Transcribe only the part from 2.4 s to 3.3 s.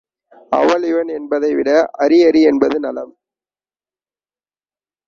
என்பது நலம்.